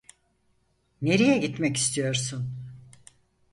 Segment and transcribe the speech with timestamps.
[1.01, 2.49] Nereye gitmek istiyorsun?